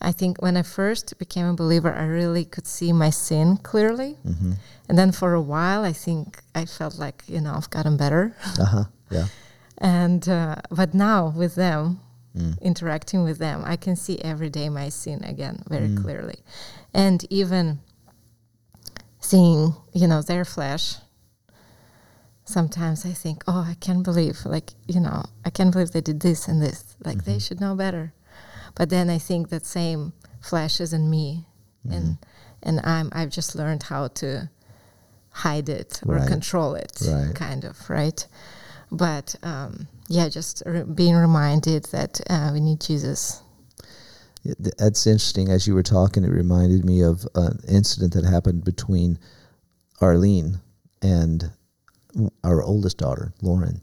[0.00, 4.18] I think when I first became a believer, I really could see my sin clearly,
[4.26, 4.52] Mm-hmm.
[4.88, 8.34] and then for a while, I think I felt like you know I've gotten better,
[8.58, 8.84] Uh huh.
[9.10, 9.26] Yeah.
[9.78, 12.00] and uh, but now with them,
[12.36, 12.60] Mm.
[12.60, 16.02] interacting with them, I can see every day my sin again very Mm.
[16.02, 16.38] clearly,
[16.92, 17.78] and even
[19.20, 20.96] seeing you know their flesh
[22.46, 26.20] sometimes I think, oh, I can't believe, like, you know, I can't believe they did
[26.20, 26.94] this and this.
[27.02, 28.12] Like, they should know better.
[28.74, 31.46] But then I think that same flashes in me,
[31.90, 32.18] and
[32.62, 34.48] and I'm I've just learned how to
[35.30, 36.28] hide it or Right.
[36.28, 37.34] control it, Right.
[37.34, 38.26] kind of, right?
[38.90, 43.42] But um, yeah, just re- being reminded that uh, we need Jesus.
[44.44, 45.48] That's interesting.
[45.50, 49.18] As you were talking, it reminded me of an incident that happened between
[50.00, 50.60] Arlene
[51.02, 51.50] and
[52.44, 53.80] our oldest daughter, Lauren.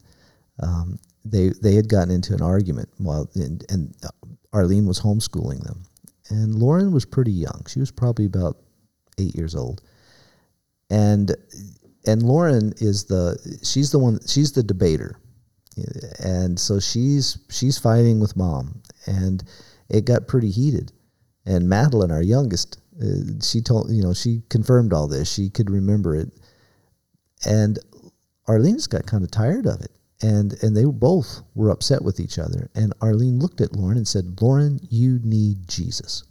[0.61, 3.93] Um, they they had gotten into an argument while and, and
[4.53, 5.83] Arlene was homeschooling them,
[6.29, 7.63] and Lauren was pretty young.
[7.67, 8.57] She was probably about
[9.17, 9.81] eight years old,
[10.89, 11.35] and
[12.05, 15.17] and Lauren is the she's the one she's the debater,
[16.19, 19.43] and so she's she's fighting with mom, and
[19.89, 20.91] it got pretty heated.
[21.45, 25.31] And Madeline, our youngest, uh, she told you know she confirmed all this.
[25.31, 26.29] She could remember it,
[27.45, 27.79] and
[28.47, 29.91] Arlene just got kind of tired of it.
[30.21, 32.69] And and they both were upset with each other.
[32.75, 36.23] And Arlene looked at Lauren and said, "Lauren, you need Jesus."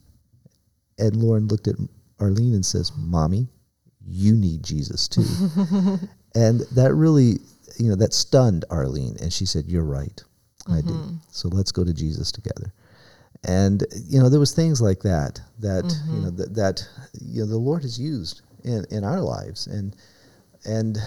[0.99, 1.77] And Lauren looked at
[2.19, 3.49] Arlene and says, "Mommy,
[4.07, 5.25] you need Jesus too."
[6.35, 7.39] and that really,
[7.79, 10.23] you know, that stunned Arlene, and she said, "You're right,
[10.69, 10.93] I do.
[10.93, 11.17] Mm-hmm.
[11.31, 12.73] So let's go to Jesus together."
[13.45, 16.23] And you know, there was things like that that you mm-hmm.
[16.25, 16.89] know that, that
[17.21, 19.97] you know the Lord has used in in our lives, and
[20.65, 20.99] and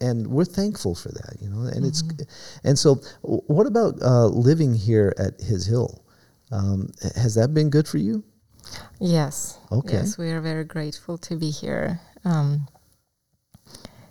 [0.00, 1.62] and we're thankful for that, you know.
[1.62, 2.02] And it's
[2.64, 6.02] and so, what about uh, living here at His Hill?
[6.52, 8.22] Um, has that been good for you?
[9.00, 9.58] Yes.
[9.72, 9.94] Okay.
[9.94, 12.00] Yes, we are very grateful to be here.
[12.24, 12.68] Um,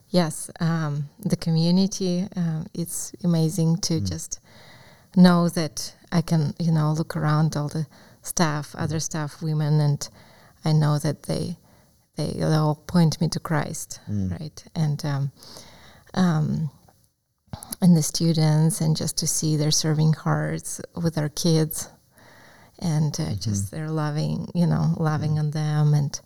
[0.09, 2.27] yes, um, the community.
[2.35, 4.39] Um, it's amazing to just
[5.15, 7.87] know that I can, you know, look around all the
[8.21, 10.07] staff, other staff, women, and
[10.63, 11.57] I know that they
[12.15, 14.63] they, they all point me to Christ, right?
[14.73, 15.31] And um,
[16.15, 16.71] um,
[17.81, 21.89] and the students, and just to see their serving hearts with our kids,
[22.79, 26.19] and uh, just their loving, you know, loving on them, and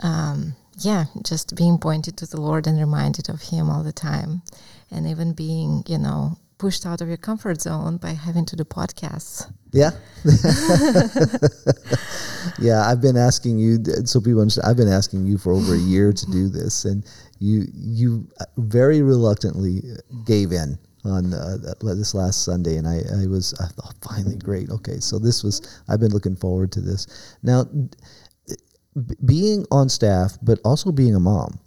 [0.00, 4.42] um, yeah, just being pointed to the Lord and reminded of Him all the time,
[4.90, 8.64] and even being, you know, pushed out of your comfort zone by having to do
[8.64, 9.52] podcasts.
[9.72, 9.90] Yeah.
[12.58, 13.84] yeah, I've been asking you.
[14.04, 14.68] So people understand.
[14.68, 17.04] I've been asking you for over a year to do this, and
[17.38, 19.82] you you very reluctantly
[20.24, 24.70] gave in on uh, this last Sunday, and I, I was I thought finally great.
[24.70, 27.36] Okay, so this was I've been looking forward to this.
[27.42, 31.60] Now, b- being on staff, but also being a mom,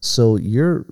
[0.00, 0.86] so you're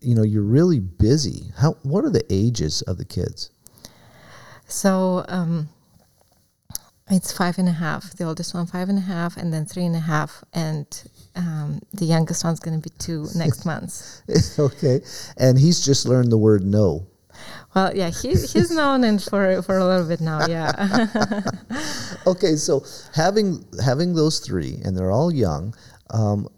[0.00, 1.52] you know you're really busy.
[1.56, 3.50] How what are the ages of the kids?
[4.66, 5.68] So um,
[7.10, 8.12] it's five and a half.
[8.12, 10.86] The oldest one, five and a half, and then three and a half, and
[11.38, 14.22] um, the youngest one's going to be two next month.
[14.58, 15.00] okay,
[15.38, 17.06] and he's just learned the word no.
[17.74, 20.46] Well, yeah, he, he's known and for for a little bit now.
[20.46, 21.44] Yeah,
[22.26, 25.74] Okay, so having having those three, and they're all young,
[26.10, 26.48] um,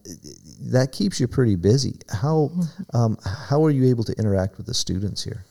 [0.63, 1.97] that keeps you pretty busy.
[2.11, 2.51] How
[2.95, 5.45] um, how are you able to interact with the students here,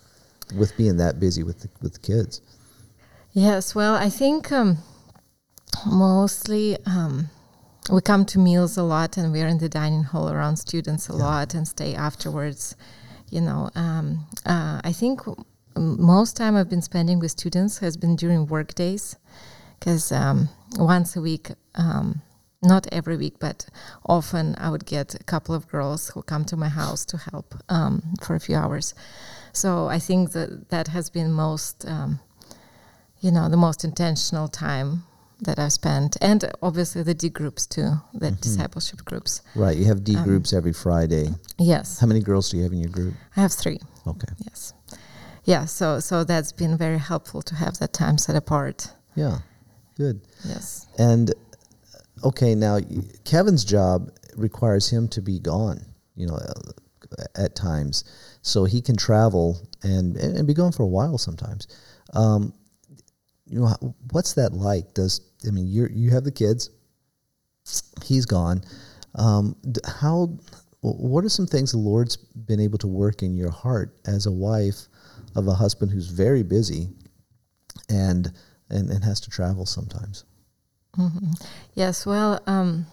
[0.58, 2.42] with being that busy with the, with the kids?
[3.34, 3.76] yes.
[3.76, 4.80] Well, I think um,
[5.86, 7.30] mostly um,
[7.89, 11.13] we come to meals a lot, and we're in the dining hall around students a
[11.13, 12.75] lot, and stay afterwards.
[13.30, 15.21] You know, um, uh, I think
[15.75, 19.15] most time I've been spending with students has been during work days,
[19.80, 21.49] because um, once a week.
[21.75, 22.21] Um,
[22.62, 23.67] not every week, but
[24.06, 27.56] often I would get a couple of girls who come to my house to help
[27.69, 28.93] um, for a few hours.
[29.54, 32.19] So I think that that has been most, um,
[33.21, 35.04] you know, the most intentional time
[35.41, 39.41] that I've spent, and obviously the D groups too, the discipleship groups.
[39.56, 41.30] Right, you have D groups every Friday.
[41.58, 43.13] Yes, How many girls do you have in your group?
[43.38, 43.80] I have three.
[44.08, 44.73] Okay, Yes,
[45.45, 45.65] yeah.
[45.65, 48.91] So so that's been very helpful to have that time set apart.
[49.15, 49.39] yeah,
[49.95, 50.21] good.
[50.45, 50.88] Yes.
[50.97, 51.34] And
[52.23, 52.80] okay, now
[53.23, 55.80] Kevin's job requires him to be gone,
[56.15, 58.04] you know, uh, at times,
[58.41, 61.67] so he can travel and and, and be gone for a while sometimes.
[62.13, 62.54] Um,
[63.47, 64.93] you know, what's that like?
[64.93, 66.69] Does I mean you you have the kids,
[68.04, 68.63] he's gone.
[69.15, 70.38] Um, how?
[70.82, 74.32] What are some things the Lord's been able to work in your heart as a
[74.32, 74.88] wife
[75.36, 76.89] of a husband who's very busy,
[77.89, 78.32] and
[78.69, 80.23] and, and has to travel sometimes?
[81.73, 82.86] Yes, well, um,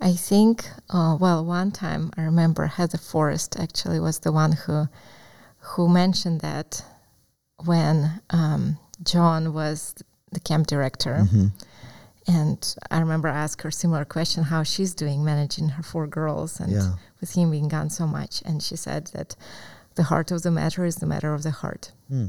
[0.00, 4.88] I think, uh, well, one time I remember Heather Forrest actually was the one who
[5.58, 6.82] who mentioned that
[7.64, 9.94] when um, John was
[10.32, 11.20] the camp director.
[11.22, 11.46] Mm-hmm.
[12.26, 16.06] And I remember I asked her a similar question how she's doing managing her four
[16.06, 16.92] girls and Yeah.
[17.20, 18.42] with him being gone so much.
[18.44, 19.36] And she said that
[19.94, 21.92] the heart of the matter is the matter of the heart.
[22.08, 22.26] Hmm.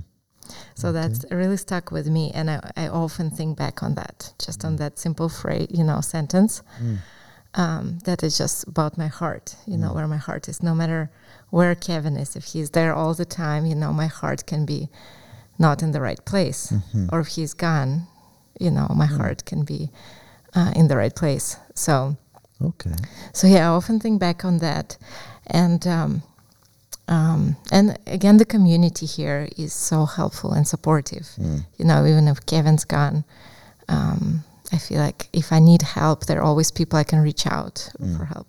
[0.74, 4.66] So that's really stuck with me, and I, I often think back on that, just
[4.66, 4.78] on hmm.
[4.78, 6.64] that simple phrase, you know, sentence.
[6.78, 6.96] Hmm.
[7.54, 10.64] Um, that is just about my heart, you know, where my heart is.
[10.64, 11.12] No matter
[11.50, 14.90] where Kevin is, if he's there all the time, you know, my heart can be
[15.62, 16.74] not in the right place,
[17.12, 18.08] or if he's gone,
[18.60, 19.90] you know, my heart can be
[20.58, 21.58] uh, in the right place.
[21.76, 22.18] So,
[22.62, 22.96] Okay.
[23.34, 24.98] so yeah, I often think back on that,
[25.48, 26.22] and um,
[27.08, 31.28] um, and again, the community here is so helpful and supportive.
[31.78, 33.24] You know, even if Kevin's gone,
[33.88, 37.46] um, I feel like if I need help, there are always people I can reach
[37.48, 38.48] out for help.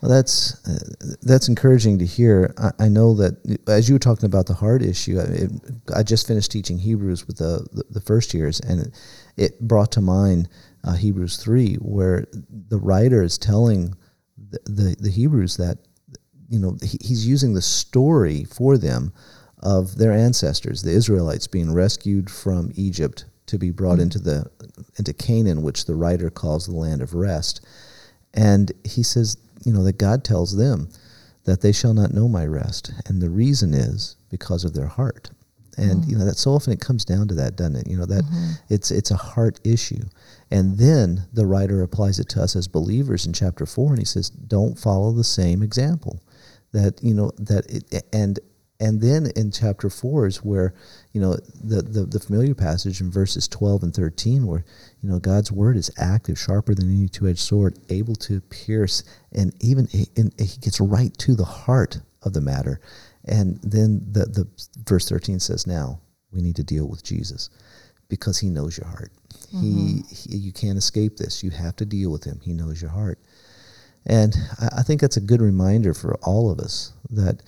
[0.00, 2.54] Well, that's uh, that's encouraging to hear.
[2.58, 5.50] I, I know that as you were talking about the heart issue, I, it,
[5.94, 8.94] I just finished teaching Hebrews with the the, the first years, and it,
[9.36, 10.48] it brought to mind
[10.84, 12.26] uh, Hebrews three, where
[12.68, 13.94] the writer is telling
[14.36, 15.78] the, the, the Hebrews that
[16.48, 19.12] you know, he, he's using the story for them
[19.60, 24.50] of their ancestors, the Israelites being rescued from Egypt to be brought into the
[24.98, 27.64] into Canaan, which the writer calls the land of rest.
[28.34, 30.88] And he says, you know, that God tells them
[31.44, 35.30] that they shall not know my rest, and the reason is because of their heart.
[35.78, 36.10] And mm-hmm.
[36.10, 37.86] you know that so often it comes down to that, doesn't it?
[37.86, 38.52] You know that mm-hmm.
[38.68, 40.02] it's it's a heart issue.
[40.50, 44.04] And then the writer applies it to us as believers in chapter four, and he
[44.04, 46.22] says, "Don't follow the same example."
[46.72, 48.38] That you know that it, and
[48.78, 50.74] and then in chapter four is where
[51.12, 54.64] you know the, the, the familiar passage in verses 12 and 13 where
[55.02, 59.54] you know god's word is active sharper than any two-edged sword able to pierce and
[59.60, 62.80] even and he gets right to the heart of the matter.
[63.24, 64.48] And then the, the
[64.84, 66.00] verse 13 says now
[66.32, 67.48] we need to deal with jesus
[68.08, 69.10] because he knows your heart.
[69.54, 69.86] Mm-hmm.
[70.08, 71.42] he, he, you can't escape this.
[71.42, 72.40] You have to deal with him.
[72.42, 73.18] He knows your heart.
[74.06, 77.42] And I, I think that's a good reminder for all of us that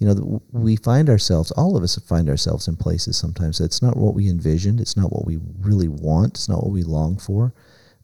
[0.00, 3.98] you know, we find ourselves, all of us find ourselves in places sometimes that's not
[3.98, 7.52] what we envisioned, it's not what we really want, it's not what we long for.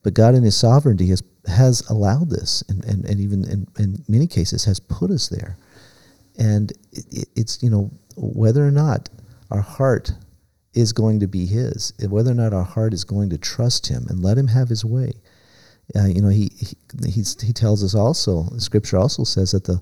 [0.02, 4.04] But God in His sovereignty has has allowed this, and, and, and even in, in
[4.08, 5.56] many cases has put us there.
[6.38, 9.08] And it, it's, you know, whether or not
[9.50, 10.12] our heart
[10.74, 14.06] is going to be His, whether or not our heart is going to trust Him
[14.08, 15.12] and let Him have His way.
[15.94, 16.76] Uh, you know, he, he
[17.12, 18.44] he tells us also.
[18.58, 19.80] Scripture also says that the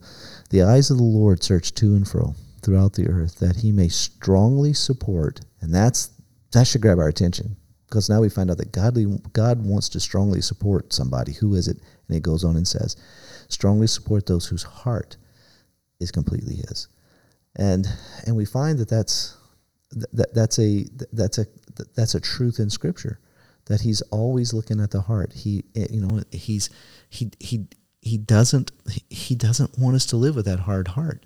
[0.50, 3.88] the eyes of the Lord search to and fro throughout the earth, that He may
[3.88, 6.10] strongly support, and that's
[6.52, 7.56] that should grab our attention
[7.88, 11.32] because now we find out that godly God wants to strongly support somebody.
[11.32, 11.78] Who is it?
[12.08, 12.96] And He goes on and says,
[13.48, 15.16] strongly support those whose heart
[16.00, 16.88] is completely His,
[17.56, 17.86] and
[18.26, 19.38] and we find that that's
[20.12, 21.46] that that's a that's a
[21.94, 23.20] that's a truth in Scripture
[23.66, 25.32] that he's always looking at the heart.
[25.32, 26.70] He, you know, he's
[27.08, 27.66] he he
[28.00, 28.70] he doesn't
[29.08, 31.24] he doesn't want us to live with that hard heart,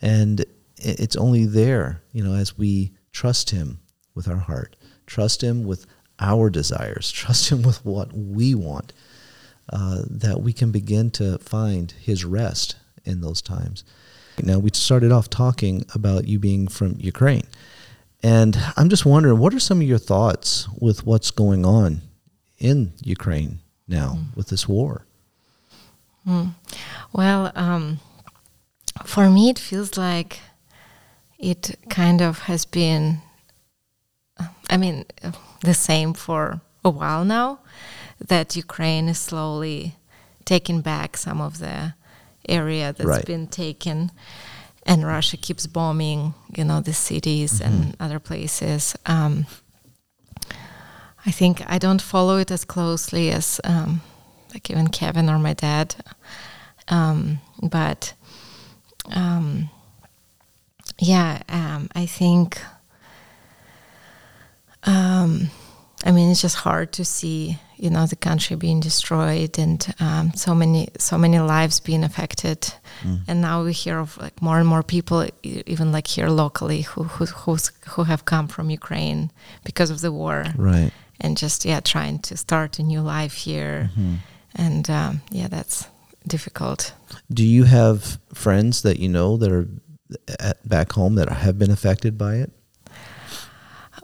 [0.00, 0.44] and
[0.76, 3.80] it's only there, you know, as we trust him
[4.14, 5.86] with our heart, trust him with
[6.18, 8.92] our desires, trust him with what we want,
[9.72, 13.84] uh, that we can begin to find his rest in those times.
[14.42, 17.46] Now we started off talking about you being from Ukraine.
[18.24, 22.00] And I'm just wondering, what are some of your thoughts with what's going on
[22.56, 24.34] in Ukraine now mm.
[24.34, 25.04] with this war?
[26.26, 26.54] Mm.
[27.12, 28.00] Well, um,
[29.04, 30.40] for me, it feels like
[31.38, 33.18] it kind of has been,
[34.70, 35.04] I mean,
[35.60, 37.58] the same for a while now,
[38.26, 39.96] that Ukraine is slowly
[40.46, 41.92] taking back some of the
[42.48, 43.26] area that's right.
[43.26, 44.10] been taken
[44.86, 47.64] and Russia keeps bombing, you know, the cities mm-hmm.
[47.64, 48.96] and other places.
[49.06, 49.46] Um,
[51.26, 54.02] I think I don't follow it as closely as um,
[54.52, 55.96] like even Kevin or my dad,
[56.88, 58.14] um, but
[59.14, 59.70] um,
[60.98, 62.60] yeah, um, I think.
[66.06, 70.34] I mean, it's just hard to see, you know, the country being destroyed and um,
[70.34, 72.60] so many, so many lives being affected.
[73.02, 73.20] Mm.
[73.26, 77.04] And now we hear of like more and more people, even like here locally, who
[77.04, 77.56] who
[77.88, 79.30] who have come from Ukraine
[79.64, 80.92] because of the war, right?
[81.20, 84.16] And just yeah, trying to start a new life here, mm-hmm.
[84.56, 85.88] and um, yeah, that's
[86.26, 86.92] difficult.
[87.32, 89.68] Do you have friends that you know that are
[90.38, 92.52] at, back home that have been affected by it?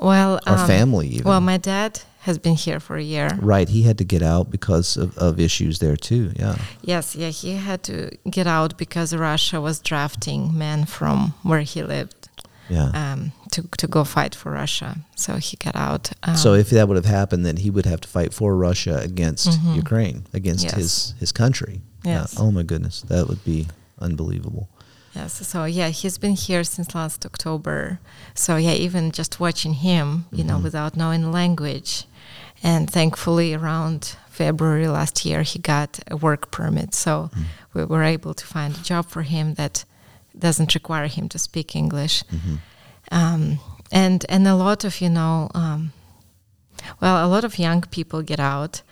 [0.01, 1.09] Well, our um, family.
[1.09, 1.25] Even.
[1.25, 3.39] Well, my dad has been here for a year.
[3.41, 6.33] Right, he had to get out because of, of issues there too.
[6.37, 6.57] Yeah.
[6.83, 11.83] Yes, yeah, he had to get out because Russia was drafting men from where he
[11.83, 12.29] lived.
[12.69, 12.91] Yeah.
[12.95, 16.13] Um, to to go fight for Russia, so he got out.
[16.23, 19.01] Um, so if that would have happened, then he would have to fight for Russia
[19.03, 19.75] against mm-hmm.
[19.75, 20.75] Ukraine, against yes.
[20.75, 21.81] his his country.
[22.05, 22.35] Yes.
[22.35, 22.45] Yeah.
[22.45, 23.67] Oh my goodness, that would be
[23.99, 24.69] unbelievable.
[25.15, 25.47] Yes.
[25.47, 27.99] So yeah, he's been here since last October.
[28.35, 30.49] So yeah, even just watching him, you mm-hmm.
[30.49, 32.05] know, without knowing the language,
[32.63, 36.95] and thankfully around February last year he got a work permit.
[36.95, 37.43] So mm-hmm.
[37.75, 39.85] we were able to find a job for him that
[40.39, 42.23] doesn't require him to speak English.
[42.25, 42.55] Mm-hmm.
[43.11, 43.59] Um,
[43.91, 45.93] and and a lot of you know, um,
[47.01, 48.83] well, a lot of young people get out.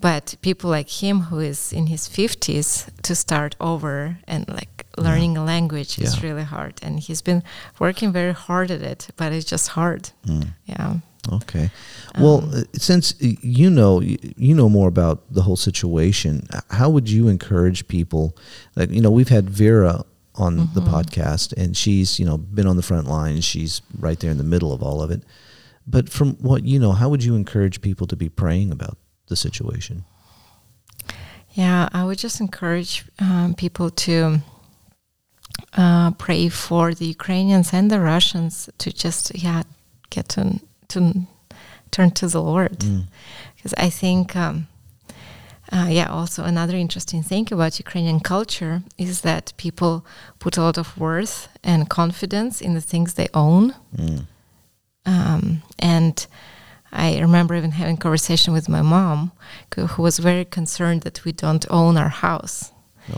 [0.00, 5.34] But people like him, who is in his 50s, to start over and like learning
[5.34, 5.42] yeah.
[5.42, 6.06] a language yeah.
[6.06, 6.80] is really hard.
[6.82, 7.42] And he's been
[7.78, 10.10] working very hard at it, but it's just hard.
[10.26, 10.48] Mm.
[10.66, 10.96] Yeah.
[11.32, 11.70] Okay.
[12.18, 17.08] Well, um, uh, since you know you know more about the whole situation, how would
[17.08, 18.36] you encourage people?
[18.76, 20.74] Like you know, we've had Vera on mm-hmm.
[20.74, 23.40] the podcast, and she's you know been on the front line.
[23.40, 25.22] She's right there in the middle of all of it.
[25.86, 29.36] But from what you know, how would you encourage people to be praying about the
[29.36, 30.04] situation?
[31.52, 34.40] Yeah, I would just encourage um, people to
[35.74, 39.62] uh, pray for the Ukrainians and the Russians to just yeah
[40.10, 41.26] get to to
[41.90, 42.78] turn to the Lord
[43.56, 44.36] because I think.
[44.36, 44.68] Um,
[45.72, 50.04] uh, yeah, also another interesting thing about Ukrainian culture is that people
[50.38, 53.74] put a lot of worth and confidence in the things they own.
[53.96, 54.26] Mm.
[55.06, 56.26] Um, and
[56.92, 59.32] I remember even having conversation with my mom,
[59.74, 62.70] who was very concerned that we don't own our house,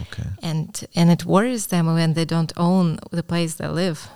[0.02, 0.28] Okay.
[0.42, 4.08] and and it worries them when they don't own the place they live.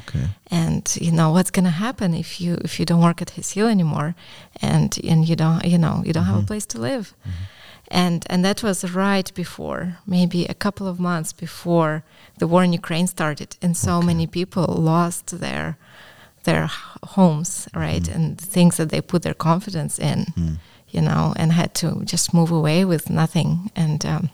[0.00, 0.26] Okay.
[0.50, 3.52] And you know what's going to happen if you if you don't work at His
[3.52, 4.14] Hill anymore,
[4.60, 7.14] and and you don't you know you don't have a place to live,
[7.90, 12.02] and and that was right before maybe a couple of months before
[12.38, 14.06] the war in Ukraine started, and so Okay.
[14.06, 15.76] many people lost their
[16.44, 16.68] their
[17.16, 20.58] homes, right, and things that they put their confidence in, Mm.
[20.94, 24.04] you know, and had to just move away with nothing, and.
[24.04, 24.28] Um,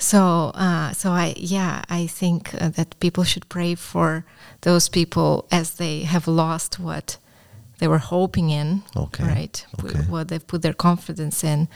[0.00, 4.24] so, uh, so I, yeah, I think uh, that people should pray for
[4.62, 7.18] those people as they have lost what
[7.78, 9.24] they were hoping in, Okay.
[9.24, 9.66] right?
[9.78, 10.00] P- Okay.
[10.08, 11.68] What they've put their confidence in,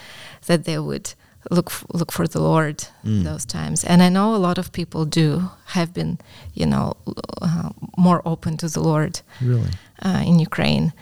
[0.47, 1.15] that they would
[1.51, 3.25] look f- look for the Lord Mm.
[3.25, 3.85] those times.
[3.85, 6.19] And I know a lot of people do have been,
[6.55, 7.69] you know, l- uh,
[7.99, 9.71] more open to the Lord Really.
[10.05, 10.93] uh, in Ukraine.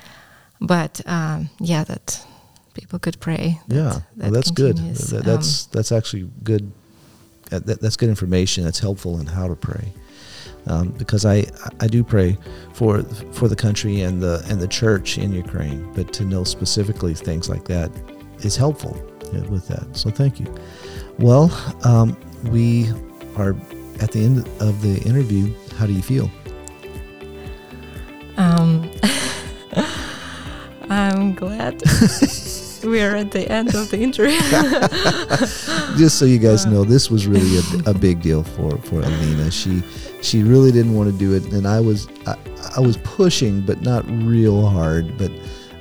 [0.60, 2.24] But um, yeah, that
[2.74, 3.60] people could pray.
[3.68, 3.82] that Yeah.
[3.92, 4.76] Well, that that's good.
[4.76, 5.10] continues.
[5.10, 6.72] That- Um, that's that's actually good.
[7.52, 8.64] Uh, That, that's good information.
[8.64, 9.92] That's helpful in how to pray.
[10.66, 11.46] Um, because I,
[11.80, 12.38] I do pray
[12.72, 17.14] for for the country and the and the church in Ukraine, but to know specifically
[17.14, 17.90] things like that
[18.40, 18.96] is helpful
[19.34, 19.96] uh, with that.
[19.96, 20.46] So thank you.
[21.18, 21.50] Well,
[21.84, 22.90] um, we
[23.36, 23.56] are
[24.00, 25.52] at the end of the interview.
[25.76, 26.30] How do you feel?
[28.36, 28.90] Um,
[30.88, 31.82] I'm glad
[32.84, 34.38] we are at the end of the interview.
[35.98, 39.50] just so you guys know, this was really a, a big deal for for Alina.
[39.50, 39.82] She
[40.22, 42.36] she really didn't want to do it, and I was I,
[42.76, 45.16] I was pushing, but not real hard.
[45.18, 45.30] But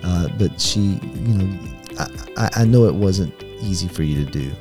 [0.03, 1.59] uh, but she, you know,
[1.99, 4.51] I, I- I know it wasn't easy for you to do,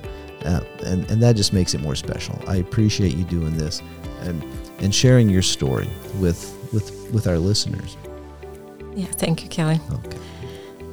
[0.44, 2.38] uh, and and that just makes it more special.
[2.46, 3.82] I appreciate you doing this,
[4.20, 4.44] and
[4.78, 5.88] and sharing your story
[6.18, 7.96] with with with our listeners.
[8.94, 9.80] yeah, thank you, Kelly.
[9.92, 10.18] Okay,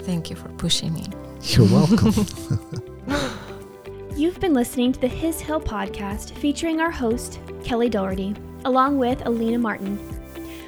[0.04, 1.06] Thank you for pushing me.
[1.42, 2.26] You're welcome.
[4.16, 8.36] You've been listening to the His Hill podcast featuring our host, Kelly Doherty,
[8.66, 10.00] along with Alina Martin.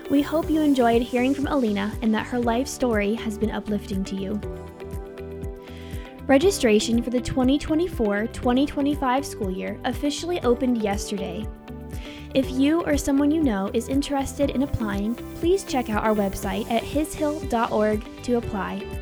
[0.09, 4.03] We hope you enjoyed hearing from Alina and that her life story has been uplifting
[4.05, 4.39] to you.
[6.28, 11.47] Registration for the 2024 2025 school year officially opened yesterday.
[12.36, 16.70] If you or someone you know is interested in applying, please check out our website
[16.70, 18.99] at hishill.org to apply.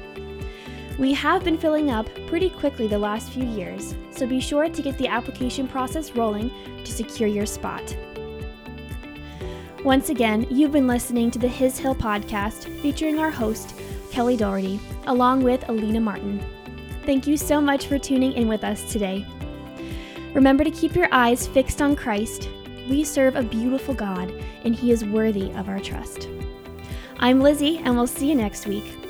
[0.98, 4.82] We have been filling up pretty quickly the last few years, so be sure to
[4.82, 6.52] get the application process rolling
[6.84, 7.96] to secure your spot.
[9.84, 13.76] Once again, you've been listening to the His Hill podcast featuring our host,
[14.10, 16.44] Kelly Doherty, along with Alina Martin.
[17.06, 19.24] Thank you so much for tuning in with us today.
[20.34, 22.50] Remember to keep your eyes fixed on Christ.
[22.90, 24.34] We serve a beautiful God,
[24.64, 26.28] and He is worthy of our trust.
[27.20, 29.07] I'm Lizzie, and we'll see you next week.